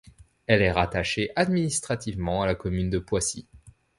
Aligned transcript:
Elle 0.47 0.63
est 0.63 0.71
rattachée 0.71 1.29
administrativement 1.35 2.41
à 2.41 2.47
la 2.47 2.55
commune 2.55 2.89
de 2.89 2.97
Poissy. 2.97 3.47